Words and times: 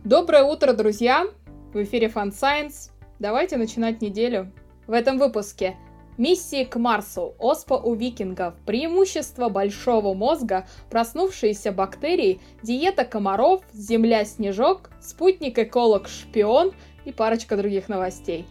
Доброе 0.00 0.42
утро, 0.42 0.72
друзья! 0.72 1.26
В 1.72 1.82
эфире 1.82 2.08
Fun 2.08 2.30
Science. 2.30 2.90
Давайте 3.18 3.56
начинать 3.56 4.02
неделю. 4.02 4.50
В 4.88 4.92
этом 4.92 5.18
выпуске 5.18 5.76
Миссии 6.18 6.64
к 6.64 6.76
Марсу, 6.76 7.34
оспа 7.38 7.74
у 7.74 7.94
викингов, 7.94 8.54
преимущество 8.66 9.48
большого 9.48 10.12
мозга, 10.12 10.66
проснувшиеся 10.90 11.72
бактерии, 11.72 12.40
диета 12.62 13.04
комаров, 13.04 13.62
земля-снежок, 13.72 14.90
спутник-эколог-шпион 15.00 16.74
и 17.04 17.12
парочка 17.12 17.56
других 17.56 17.88
новостей. 17.88 18.44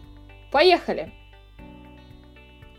Поехали! 0.50 1.12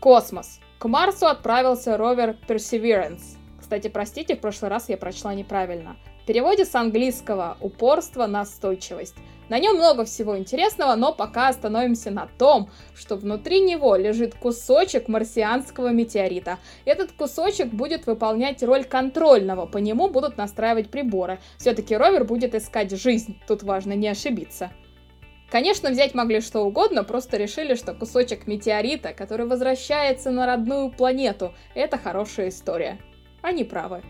Космос. 0.00 0.60
К 0.78 0.88
Марсу 0.88 1.26
отправился 1.26 1.96
ровер 1.96 2.36
Perseverance. 2.46 3.38
Кстати, 3.58 3.88
простите, 3.88 4.36
в 4.36 4.40
прошлый 4.40 4.70
раз 4.70 4.90
я 4.90 4.98
прочла 4.98 5.32
неправильно. 5.32 5.96
Переводе 6.26 6.64
с 6.64 6.74
английского 6.74 7.58
«упорство, 7.60 8.26
настойчивость». 8.26 9.14
На 9.50 9.58
нем 9.58 9.76
много 9.76 10.06
всего 10.06 10.38
интересного, 10.38 10.94
но 10.94 11.12
пока 11.12 11.48
остановимся 11.48 12.10
на 12.10 12.28
том, 12.38 12.70
что 12.94 13.16
внутри 13.16 13.60
него 13.60 13.94
лежит 13.94 14.34
кусочек 14.34 15.06
марсианского 15.08 15.88
метеорита. 15.88 16.58
Этот 16.86 17.12
кусочек 17.12 17.66
будет 17.66 18.06
выполнять 18.06 18.62
роль 18.62 18.84
контрольного, 18.84 19.66
по 19.66 19.76
нему 19.76 20.08
будут 20.08 20.38
настраивать 20.38 20.90
приборы. 20.90 21.40
Все-таки 21.58 21.94
ровер 21.94 22.24
будет 22.24 22.54
искать 22.54 22.90
жизнь, 22.90 23.38
тут 23.46 23.62
важно 23.62 23.92
не 23.92 24.08
ошибиться. 24.08 24.70
Конечно, 25.50 25.90
взять 25.90 26.14
могли 26.14 26.40
что 26.40 26.60
угодно, 26.60 27.04
просто 27.04 27.36
решили, 27.36 27.74
что 27.74 27.92
кусочек 27.92 28.46
метеорита, 28.46 29.12
который 29.12 29.44
возвращается 29.44 30.30
на 30.30 30.46
родную 30.46 30.90
планету, 30.90 31.52
это 31.74 31.98
хорошая 31.98 32.48
история. 32.48 32.98
Они 33.42 33.62
правы. 33.62 34.02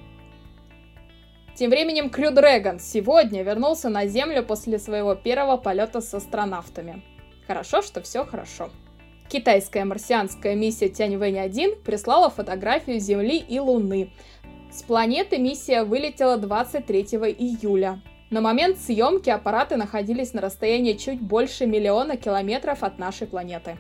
Тем 1.57 1.71
временем 1.71 2.11
Крю 2.11 2.33
Дрэгон 2.33 2.81
сегодня 2.81 3.45
вернулся 3.45 3.89
на 3.89 4.07
Землю 4.07 4.43
после 4.43 4.81
своего 4.81 5.15
первого 5.15 5.57
полета 5.57 6.01
с 6.01 6.13
астронавтами. 6.13 7.03
Хорошо, 7.47 7.81
что 7.81 8.01
все 8.03 8.25
хорошо. 8.25 8.71
Китайская 9.29 9.85
марсианская 9.85 10.57
миссия 10.57 10.89
Тяньвэнь-1 10.89 11.83
прислала 11.85 12.29
фотографию 12.29 12.99
Земли 12.99 13.39
и 13.39 13.61
Луны. 13.61 14.11
С 14.73 14.83
планеты 14.83 15.39
миссия 15.39 15.85
вылетела 15.85 16.39
23 16.39 17.03
июля. 17.39 18.03
На 18.31 18.41
момент 18.41 18.79
съемки 18.79 19.31
аппараты 19.31 19.77
находились 19.77 20.33
на 20.33 20.41
расстоянии 20.41 20.95
чуть 20.95 21.21
больше 21.21 21.67
миллиона 21.67 22.17
километров 22.17 22.83
от 22.83 22.99
нашей 22.99 23.29
планеты. 23.29 23.79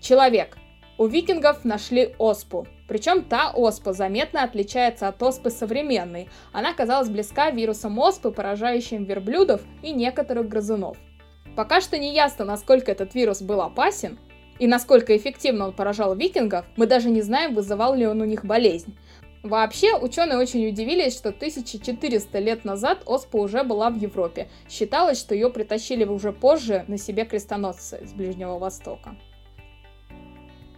Человек. 0.00 0.56
У 0.96 1.06
викингов 1.06 1.66
нашли 1.66 2.14
оспу. 2.18 2.66
Причем 2.88 3.24
та 3.24 3.50
оспа 3.50 3.92
заметно 3.92 4.42
отличается 4.42 5.08
от 5.08 5.22
оспы 5.22 5.50
современной. 5.50 6.28
Она 6.52 6.70
оказалась 6.70 7.08
близка 7.08 7.50
вирусом 7.50 7.98
оспы, 7.98 8.30
поражающим 8.30 9.04
верблюдов 9.04 9.62
и 9.82 9.92
некоторых 9.92 10.48
грызунов. 10.48 10.96
Пока 11.56 11.80
что 11.80 11.98
не 11.98 12.14
ясно, 12.14 12.44
насколько 12.44 12.92
этот 12.92 13.14
вирус 13.14 13.42
был 13.42 13.60
опасен, 13.60 14.18
и 14.58 14.66
насколько 14.66 15.16
эффективно 15.16 15.66
он 15.66 15.72
поражал 15.72 16.14
викингов, 16.14 16.64
мы 16.76 16.86
даже 16.86 17.10
не 17.10 17.22
знаем, 17.22 17.54
вызывал 17.54 17.94
ли 17.94 18.06
он 18.06 18.20
у 18.20 18.24
них 18.24 18.44
болезнь. 18.44 18.96
Вообще, 19.42 19.94
ученые 19.96 20.38
очень 20.38 20.66
удивились, 20.66 21.16
что 21.16 21.28
1400 21.28 22.38
лет 22.40 22.64
назад 22.64 23.02
оспа 23.06 23.36
уже 23.36 23.62
была 23.62 23.90
в 23.90 23.96
Европе. 23.96 24.48
Считалось, 24.68 25.20
что 25.20 25.34
ее 25.34 25.50
притащили 25.50 26.04
уже 26.04 26.32
позже 26.32 26.84
на 26.88 26.98
себе 26.98 27.24
крестоносцы 27.24 28.04
с 28.04 28.12
Ближнего 28.12 28.58
Востока. 28.58 29.16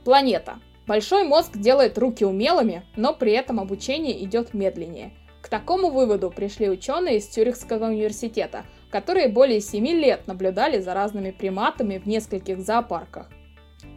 Планета. 0.05 0.59
Большой 0.89 1.25
мозг 1.25 1.59
делает 1.59 1.99
руки 1.99 2.25
умелыми, 2.25 2.83
но 2.97 3.13
при 3.13 3.33
этом 3.33 3.61
обучение 3.61 4.25
идет 4.25 4.55
медленнее. 4.55 5.13
К 5.43 5.51
такому 5.51 5.91
выводу 5.91 6.31
пришли 6.31 6.71
ученые 6.71 7.19
из 7.19 7.27
Цюрихского 7.27 7.89
университета, 7.89 8.65
которые 8.91 9.29
более 9.29 9.61
7 9.61 9.87
лет 9.87 10.27
наблюдали 10.27 10.79
за 10.81 10.95
разными 10.95 11.31
приматами 11.31 11.99
в 11.99 12.07
нескольких 12.07 12.61
зоопарках. 12.63 13.29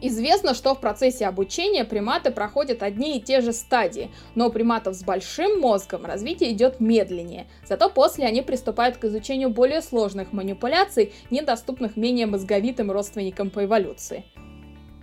Известно, 0.02 0.54
что 0.54 0.76
в 0.76 0.82
процессе 0.82 1.28
обучения 1.28 1.86
приматы 1.86 2.30
проходят 2.30 2.84
одни 2.84 3.18
и 3.18 3.22
те 3.22 3.40
же 3.40 3.54
стадии, 3.54 4.12
но 4.36 4.48
у 4.48 4.52
приматов 4.52 4.94
с 4.96 5.02
большим 5.02 5.62
мозгом 5.62 6.06
развитие 6.06 6.52
идет 6.52 6.82
медленнее. 6.82 7.48
Зато 7.66 7.90
после 7.90 8.26
они 8.26 8.42
приступают 8.42 8.98
к 8.98 9.06
изучению 9.06 9.50
более 9.50 9.82
сложных 9.82 10.34
манипуляций, 10.34 11.14
недоступных 11.30 11.96
менее 11.96 12.26
мозговитым 12.26 12.92
родственникам 12.92 13.50
по 13.50 13.64
эволюции. 13.64 14.26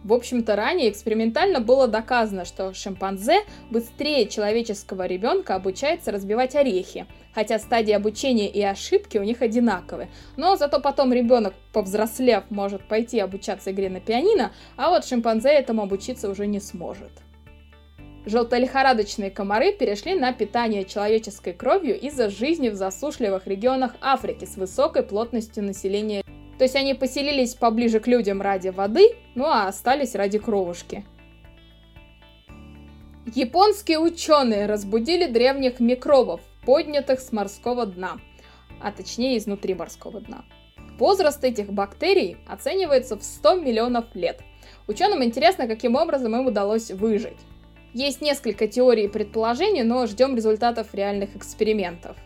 В 0.05 0.13
общем-то, 0.13 0.55
ранее 0.55 0.91
экспериментально 0.91 1.61
было 1.61 1.89
доказано, 1.89 2.45
что 2.45 2.73
шимпанзе 2.73 3.41
быстрее 3.71 4.27
человеческого 4.27 5.07
ребенка 5.07 5.57
обучается 5.57 6.13
разбивать 6.13 6.55
орехи, 6.55 7.07
хотя 7.35 7.59
стадии 7.59 7.93
обучения 7.93 8.49
и 8.49 8.63
ошибки 8.63 9.19
у 9.19 9.25
них 9.25 9.43
одинаковые. 9.43 10.09
Но 10.37 10.57
зато 10.57 10.81
потом 10.81 11.13
ребенок, 11.13 11.55
повзрослев, 11.73 12.45
может 12.51 12.87
пойти 12.87 13.19
обучаться 13.19 13.73
игре 13.73 13.91
на 13.91 14.01
пианино, 14.01 14.53
а 14.77 14.91
вот 14.91 15.05
шимпанзе 15.05 15.51
этому 15.51 15.83
обучиться 15.83 16.31
уже 16.31 16.47
не 16.47 16.61
сможет. 16.61 17.11
Желтолихорадочные 18.25 19.31
комары 19.31 19.73
перешли 19.73 20.15
на 20.15 20.33
питание 20.33 20.85
человеческой 20.85 21.55
кровью 21.55 21.99
из-за 21.99 22.29
жизни 22.29 22.69
в 22.69 22.75
засушливых 22.75 23.47
регионах 23.47 23.93
Африки 24.01 24.45
с 24.45 24.57
высокой 24.57 25.03
плотностью 25.03 25.65
населения 25.65 26.23
то 26.59 26.65
есть 26.65 26.75
они 26.75 26.95
поселились 26.95 27.55
поближе 27.55 28.01
к 28.01 28.09
людям 28.09 28.43
ради 28.43 28.69
воды, 28.69 29.15
ну 29.37 29.47
а 29.47 29.69
остались 29.69 30.17
ради 30.17 30.39
кровушки. 30.39 31.05
Японские 33.35 34.01
ученые 34.01 34.67
разбудили 34.67 35.27
древних 35.27 35.81
микробов, 35.81 36.41
поднятых 36.65 37.21
с 37.21 37.31
морского 37.31 37.87
дна, 37.87 38.19
а 38.83 38.91
точнее 38.91 39.39
изнутри 39.39 39.75
морского 39.75 40.21
дна. 40.21 40.45
Возраст 40.99 41.45
этих 41.45 41.73
бактерий 41.73 42.39
оценивается 42.49 43.17
в 43.17 43.23
100 43.23 43.61
миллионов 43.61 44.07
лет. 44.15 44.41
Ученым 44.89 45.23
интересно, 45.23 45.69
каким 45.69 45.95
образом 45.95 46.35
им 46.35 46.47
удалось 46.47 46.91
выжить. 46.91 47.39
Есть 47.95 48.21
несколько 48.21 48.67
теорий 48.67 49.05
и 49.05 49.09
предположений, 49.09 49.83
но 49.83 50.07
ждем 50.07 50.35
результатов 50.35 50.95
реальных 50.95 51.37
экспериментов. 51.37 52.17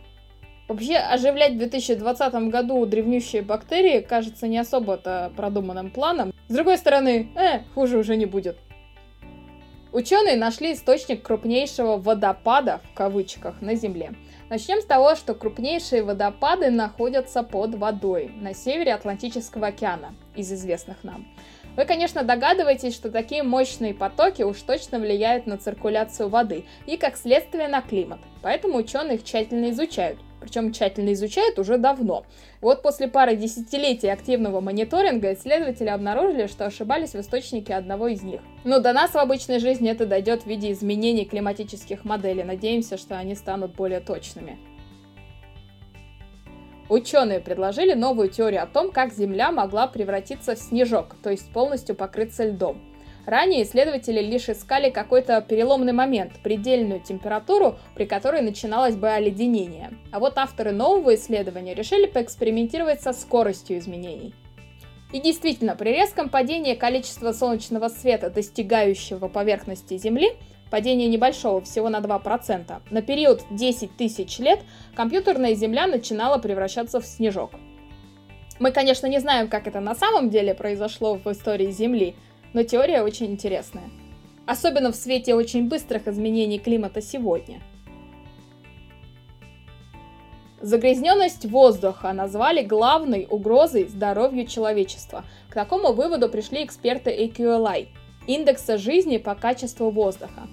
Вообще, 0.69 0.97
оживлять 0.97 1.55
в 1.55 1.59
2020 1.59 2.35
году 2.49 2.87
древнющие 2.87 3.43
бактерии 3.43 4.01
кажется 4.01 4.47
не 4.47 4.59
особо-то 4.59 5.33
продуманным 5.37 5.91
планом. 5.91 6.33
С 6.49 6.55
другой 6.55 6.79
стороны, 6.79 7.29
э, 7.35 7.61
хуже 7.75 7.99
уже 7.99 8.17
не 8.17 8.27
будет. 8.27 8.57
Ученые 9.93 10.37
нашли 10.37 10.73
источник 10.73 11.23
крупнейшего 11.23 11.99
водопада, 11.99 12.81
в 12.91 12.97
кавычках, 12.97 13.61
на 13.61 13.75
Земле. 13.75 14.15
Начнем 14.49 14.81
с 14.81 14.87
того, 14.87 15.17
что 15.17 15.35
крупнейшие 15.35 16.03
водопады 16.03 16.71
находятся 16.71 17.43
под 17.43 17.75
водой 17.75 18.33
на 18.41 18.55
севере 18.55 18.95
Атлантического 18.95 19.67
океана, 19.67 20.15
из 20.35 20.51
известных 20.51 21.05
нам. 21.05 21.27
Вы, 21.77 21.85
конечно, 21.85 22.23
догадываетесь, 22.23 22.95
что 22.95 23.11
такие 23.11 23.43
мощные 23.43 23.93
потоки 23.93 24.43
уж 24.43 24.63
точно 24.63 24.99
влияют 24.99 25.47
на 25.47 25.59
циркуляцию 25.59 26.31
воды 26.31 26.65
и, 26.87 26.97
как 26.97 27.19
следствие, 27.19 27.69
на 27.69 27.83
климат. 27.83 28.21
Поэтому 28.41 28.79
ученые 28.79 29.17
их 29.17 29.25
тщательно 29.25 29.71
изучают 29.71 30.19
причем 30.43 30.73
тщательно 30.73 31.13
изучают 31.13 31.59
уже 31.59 31.79
давно. 31.79 32.25
Вот 32.61 32.83
после 32.83 33.09
пары 33.09 33.37
десятилетий 33.37 34.09
активного 34.09 34.61
мониторинга 34.61 35.33
исследователи 35.33 35.89
обнаружили, 35.89 36.49
что 36.49 36.67
ошибались 36.67 37.15
в 37.15 37.21
источнике 37.21 37.75
одного 37.75 38.09
из 38.09 38.23
них. 38.23 38.41
Но 38.65 38.81
до 38.81 38.93
нас 38.93 39.13
в 39.13 39.19
обычной 39.19 39.61
жизни 39.61 39.91
это 39.91 40.05
дойдет 40.05 40.43
в 40.43 40.47
виде 40.47 40.73
изменений 40.73 41.25
климатических 41.25 42.05
моделей. 42.05 42.43
Надеемся, 42.43 42.99
что 42.99 43.17
они 43.17 43.35
станут 43.35 43.75
более 43.75 44.01
точными. 44.01 44.59
Ученые 46.89 47.41
предложили 47.41 47.95
новую 47.95 48.29
теорию 48.29 48.63
о 48.65 48.67
том, 48.67 48.93
как 48.93 49.15
Земля 49.15 49.51
могла 49.51 49.87
превратиться 49.87 50.55
в 50.55 50.59
снежок, 50.59 51.17
то 51.23 51.31
есть 51.31 51.51
полностью 51.53 51.95
покрыться 51.95 52.45
льдом. 52.45 52.92
Ранее 53.25 53.63
исследователи 53.63 54.21
лишь 54.21 54.49
искали 54.49 54.91
какой-то 54.91 55.41
переломный 55.41 55.93
момент, 55.93 56.33
предельную 56.43 57.01
температуру, 57.01 57.77
при 57.95 58.05
которой 58.05 58.43
начиналось 58.43 58.97
бы 58.97 59.09
оледенение. 59.09 59.91
А 60.11 60.19
вот 60.19 60.39
авторы 60.39 60.73
нового 60.73 61.15
исследования 61.15 61.75
решили 61.75 62.07
поэкспериментировать 62.07 63.01
со 63.01 63.13
скоростью 63.13 63.79
изменений. 63.79 64.35
И 65.13 65.21
действительно, 65.21 65.77
при 65.77 65.91
резком 65.91 66.31
падении 66.31 66.75
количества 66.75 67.33
солнечного 67.33 67.89
света, 67.89 68.31
достигающего 68.31 69.29
поверхности 69.29 69.99
Земли, 69.99 70.33
падение 70.71 71.07
небольшого, 71.07 71.61
всего 71.61 71.91
на 71.91 72.01
2%, 72.01 72.83
на 72.91 73.03
период 73.03 73.43
10 73.51 73.97
тысяч 73.97 74.39
лет 74.39 74.61
компьютерная 74.97 75.55
Земля 75.55 75.87
начинала 75.87 76.39
превращаться 76.39 76.99
в 76.99 77.07
снежок. 77.07 77.53
Мы, 78.59 78.73
конечно, 78.73 79.07
не 79.07 79.19
знаем, 79.19 79.49
как 79.49 79.67
это 79.67 79.81
на 79.81 79.95
самом 79.95 80.31
деле 80.31 80.55
произошло 80.55 81.17
в 81.17 81.27
истории 81.31 81.71
Земли, 81.71 82.17
но 82.53 82.63
теория 82.63 83.03
очень 83.03 83.27
интересная. 83.27 83.91
Особенно 84.47 84.93
в 84.93 84.97
свете 84.97 85.35
очень 85.35 85.69
быстрых 85.69 86.09
изменений 86.09 86.59
климата 86.59 87.01
сегодня. 87.01 87.61
Загрязненность 90.61 91.45
воздуха 91.45 92.13
назвали 92.13 92.63
главной 92.63 93.27
угрозой 93.29 93.89
здоровью 93.89 94.47
человечества. 94.47 95.25
К 95.49 95.55
такому 95.55 95.93
выводу 95.93 96.29
пришли 96.29 96.65
эксперты 96.65 97.11
AQLI– 97.11 97.89
индекса 98.27 98.79
жизни 98.79 99.17
по 99.17 99.35
качеству 99.35 99.91
воздуха. 99.91 100.49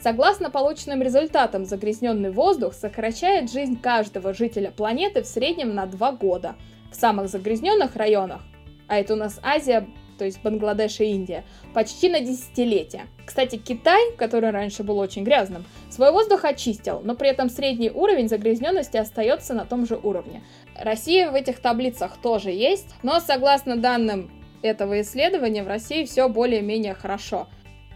Согласно 0.00 0.50
полученным 0.50 1.02
результатам, 1.02 1.64
загрязненный 1.64 2.30
воздух 2.30 2.74
сокращает 2.74 3.50
жизнь 3.50 3.80
каждого 3.80 4.34
жителя 4.34 4.70
планеты 4.70 5.22
в 5.22 5.26
среднем 5.26 5.74
на 5.74 5.86
2 5.86 6.12
года. 6.12 6.54
В 6.92 6.94
самых 6.94 7.28
загрязненных 7.28 7.96
районах, 7.96 8.42
а 8.88 8.98
это 8.98 9.14
у 9.14 9.16
нас 9.16 9.40
Азия, 9.42 9.88
то 10.16 10.24
есть 10.24 10.42
Бангладеш 10.42 11.00
и 11.00 11.04
Индия, 11.04 11.44
почти 11.74 12.08
на 12.08 12.20
десятилетие. 12.20 13.06
Кстати, 13.24 13.56
Китай, 13.56 14.12
который 14.16 14.50
раньше 14.50 14.82
был 14.82 14.98
очень 14.98 15.24
грязным, 15.24 15.64
свой 15.90 16.12
воздух 16.12 16.44
очистил, 16.44 17.00
но 17.04 17.14
при 17.14 17.28
этом 17.28 17.50
средний 17.50 17.90
уровень 17.90 18.28
загрязненности 18.28 18.96
остается 18.96 19.54
на 19.54 19.64
том 19.64 19.86
же 19.86 19.96
уровне. 19.96 20.42
Россия 20.78 21.30
в 21.30 21.34
этих 21.34 21.60
таблицах 21.60 22.18
тоже 22.20 22.50
есть, 22.50 22.88
но 23.02 23.20
согласно 23.20 23.76
данным 23.76 24.30
этого 24.62 25.00
исследования 25.00 25.62
в 25.62 25.68
России 25.68 26.04
все 26.04 26.28
более-менее 26.28 26.94
хорошо. 26.94 27.48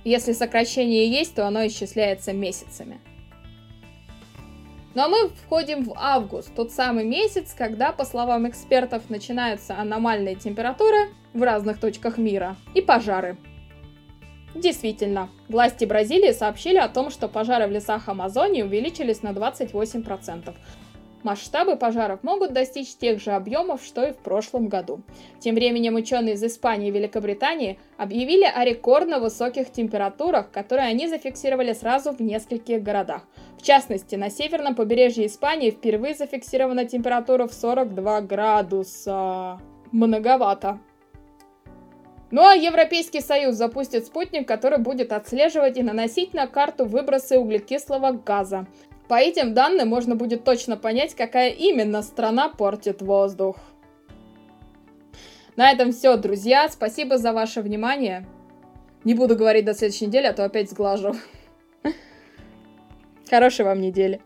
Если 0.05 0.33
сокращение 0.33 1.11
есть, 1.11 1.35
то 1.35 1.47
оно 1.47 1.67
исчисляется 1.67 2.33
месяцами. 2.33 3.01
Ну 4.95 5.03
а 5.03 5.09
мы 5.09 5.29
входим 5.29 5.85
в 5.85 5.93
август, 5.97 6.53
тот 6.55 6.73
самый 6.73 7.05
месяц, 7.05 7.55
когда, 7.57 7.93
по 7.93 8.05
словам 8.05 8.49
экспертов, 8.49 9.09
начинаются 9.09 9.79
аномальные 9.79 10.35
температуры 10.35 11.11
в 11.33 11.43
разных 11.43 11.79
точках 11.79 12.19
мира 12.19 12.57
и 12.75 12.81
пожары. 12.81 13.39
Действительно, 14.55 15.31
власти 15.49 15.85
Бразилии 15.85 16.33
сообщили 16.33 16.79
о 16.79 16.89
том, 16.89 17.11
что 17.11 17.29
пожары 17.29 17.69
в 17.69 17.71
лесах 17.71 18.09
Амазонии 18.09 18.63
увеличились 18.63 19.23
на 19.23 19.31
28%, 19.31 20.55
Масштабы 21.23 21.77
пожаров 21.77 22.23
могут 22.23 22.53
достичь 22.53 22.95
тех 22.97 23.21
же 23.21 23.33
объемов, 23.33 23.83
что 23.85 24.05
и 24.05 24.13
в 24.13 24.17
прошлом 24.17 24.69
году. 24.69 25.01
Тем 25.39 25.55
временем 25.55 25.97
ученые 25.97 26.35
из 26.35 26.43
Испании 26.43 26.89
и 26.89 26.93
Великобритании 26.93 27.79
объявили 27.99 28.45
о 28.45 28.65
рекордно 28.65 29.21
высоких 29.21 29.71
температурах, 29.71 30.51
которые 30.51 30.89
они 30.89 31.09
зафиксировали 31.09 31.75
сразу 31.75 32.13
в 32.13 32.21
нескольких 32.21 32.83
городах. 32.83 33.23
В 33.59 33.63
частности, 33.63 34.15
на 34.15 34.31
северном 34.31 34.75
побережье 34.75 35.27
Испании 35.27 35.71
впервые 35.71 36.15
зафиксирована 36.15 36.87
температура 36.87 37.47
в 37.47 37.53
42 37.53 38.23
градуса. 38.23 39.61
Многовато. 39.93 40.79
Ну 42.31 42.43
а 42.43 42.55
Европейский 42.55 43.21
Союз 43.21 43.57
запустит 43.57 44.07
спутник, 44.07 44.47
который 44.47 44.79
будет 44.79 45.13
отслеживать 45.13 45.77
и 45.77 45.83
наносить 45.83 46.33
на 46.33 46.47
карту 46.47 46.85
выбросы 46.85 47.39
углекислого 47.39 48.13
газа. 48.13 48.67
По 49.11 49.17
этим 49.17 49.55
данным 49.55 49.89
можно 49.89 50.15
будет 50.15 50.45
точно 50.45 50.77
понять, 50.77 51.17
какая 51.17 51.51
именно 51.51 52.01
страна 52.01 52.49
портит 52.49 53.03
воздух. 53.03 53.57
На 55.57 55.73
этом 55.73 55.91
все, 55.91 56.17
друзья. 56.17 56.69
Спасибо 56.69 57.19
за 57.19 57.33
ваше 57.33 57.61
внимание. 57.61 58.25
Не 59.03 59.15
буду 59.15 59.35
говорить 59.35 59.65
до 59.65 59.75
следующей 59.75 60.07
недели, 60.07 60.27
а 60.27 60.33
то 60.33 60.45
опять 60.45 60.71
сглажу. 60.71 61.17
Хорошей 63.29 63.65
вам 63.65 63.81
недели. 63.81 64.21